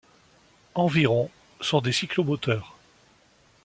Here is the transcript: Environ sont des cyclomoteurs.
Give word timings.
Environ 0.73 1.29
sont 1.59 1.79
des 1.79 1.91
cyclomoteurs. 1.91 2.75